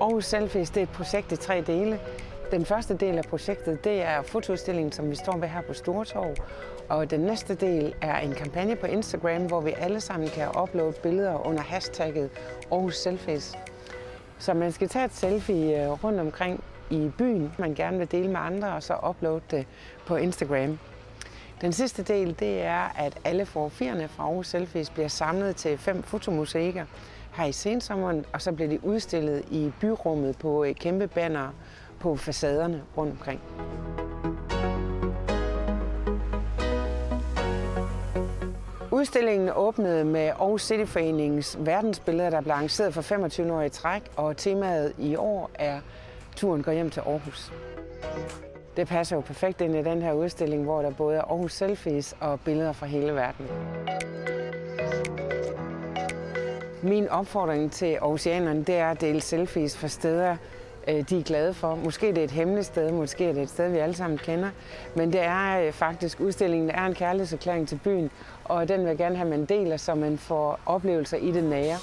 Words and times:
Aarhus 0.00 0.24
Selfies 0.24 0.70
det 0.70 0.80
er 0.80 0.82
et 0.82 0.88
projekt 0.88 1.32
i 1.32 1.36
tre 1.36 1.64
dele. 1.66 2.00
Den 2.50 2.64
første 2.64 2.96
del 2.96 3.18
af 3.18 3.24
projektet 3.24 3.84
det 3.84 4.02
er 4.02 4.22
fotoudstillingen, 4.22 4.92
som 4.92 5.10
vi 5.10 5.14
står 5.14 5.36
ved 5.36 5.48
her 5.48 5.62
på 5.62 5.74
Stortorv. 5.74 6.36
Og 6.88 7.10
den 7.10 7.20
næste 7.20 7.54
del 7.54 7.94
er 8.00 8.18
en 8.18 8.32
kampagne 8.32 8.76
på 8.76 8.86
Instagram, 8.86 9.46
hvor 9.46 9.60
vi 9.60 9.74
alle 9.78 10.00
sammen 10.00 10.28
kan 10.28 10.48
uploade 10.62 10.92
billeder 10.92 11.46
under 11.46 11.62
hashtagget 11.62 12.30
Aarhus 12.72 12.96
Selfies. 12.96 13.58
Så 14.38 14.54
man 14.54 14.72
skal 14.72 14.88
tage 14.88 15.04
et 15.04 15.14
selfie 15.14 15.84
øh, 15.84 16.04
rundt 16.04 16.20
omkring 16.20 16.64
i 16.90 17.10
byen, 17.18 17.52
man 17.58 17.74
gerne 17.74 17.98
vil 17.98 18.12
dele 18.12 18.28
med 18.28 18.40
andre, 18.40 18.72
og 18.72 18.82
så 18.82 18.96
uploade 19.08 19.40
det 19.50 19.66
på 20.06 20.16
Instagram. 20.16 20.78
Den 21.60 21.72
sidste 21.72 22.02
del 22.02 22.36
det 22.38 22.62
er, 22.62 22.94
at 22.98 23.18
alle 23.24 23.46
forfierne 23.46 24.08
fra 24.08 24.24
Aarhus 24.24 24.46
Selfies 24.46 24.90
bliver 24.90 25.08
samlet 25.08 25.56
til 25.56 25.78
fem 25.78 26.02
fotomuseer, 26.02 26.84
her 27.40 27.46
i 27.46 27.52
sensommeren, 27.52 28.24
og 28.32 28.42
så 28.42 28.52
blev 28.52 28.70
de 28.70 28.84
udstillet 28.84 29.44
i 29.50 29.72
byrummet 29.80 30.38
på 30.38 30.64
øh, 30.64 30.74
kæmpe 30.74 31.06
banner 31.06 31.48
på 32.00 32.16
facaderne 32.16 32.82
rundt 32.96 33.12
omkring. 33.12 33.40
Udstillingen 38.92 39.50
åbnede 39.54 40.04
med 40.04 40.26
Aarhus 40.26 40.62
Cityforeningens 40.62 41.58
verdensbilleder, 41.60 42.30
der 42.30 42.40
blev 42.40 42.52
arrangeret 42.52 42.94
for 42.94 43.02
25 43.02 43.52
år 43.52 43.62
i 43.62 43.68
træk, 43.68 44.02
og 44.16 44.36
temaet 44.36 44.92
i 44.98 45.16
år 45.16 45.50
er 45.54 45.80
Turen 46.36 46.62
går 46.62 46.72
hjem 46.72 46.90
til 46.90 47.00
Aarhus. 47.00 47.52
Det 48.76 48.88
passer 48.88 49.16
jo 49.16 49.20
perfekt 49.20 49.60
ind 49.60 49.76
i 49.76 49.82
den 49.82 50.02
her 50.02 50.12
udstilling, 50.12 50.64
hvor 50.64 50.82
der 50.82 50.90
både 50.90 51.16
er 51.16 51.22
Aarhus 51.22 51.52
Selfies 51.52 52.16
og 52.20 52.40
billeder 52.40 52.72
fra 52.72 52.86
hele 52.86 53.14
verden. 53.14 53.46
Min 56.82 57.08
opfordring 57.08 57.72
til 57.72 57.98
oceanerne, 58.00 58.64
det 58.64 58.74
er 58.74 58.90
at 58.90 59.00
dele 59.00 59.20
selfies 59.20 59.76
fra 59.76 59.88
steder, 59.88 60.36
øh, 60.88 61.04
de 61.10 61.18
er 61.18 61.22
glade 61.22 61.54
for. 61.54 61.74
Måske 61.74 62.06
det 62.06 62.18
er 62.18 62.24
et 62.24 62.30
hemmeligt 62.30 62.66
sted, 62.66 62.92
måske 62.92 63.24
er 63.24 63.32
det 63.32 63.42
et 63.42 63.48
sted, 63.48 63.70
vi 63.70 63.78
alle 63.78 63.94
sammen 63.94 64.18
kender. 64.18 64.48
Men 64.96 65.12
det 65.12 65.20
er 65.20 65.60
øh, 65.60 65.72
faktisk, 65.72 66.20
udstillingen 66.20 66.70
er 66.70 66.86
en 66.86 66.94
kærlighedserklæring 66.94 67.68
til 67.68 67.80
byen, 67.84 68.10
og 68.44 68.68
den 68.68 68.80
vil 68.80 68.86
jeg 68.86 68.96
gerne 68.96 69.16
have, 69.16 69.28
man 69.28 69.44
deler, 69.44 69.76
så 69.76 69.94
man 69.94 70.18
får 70.18 70.60
oplevelser 70.66 71.16
i 71.16 71.30
det 71.30 71.44
nære. 71.44 71.76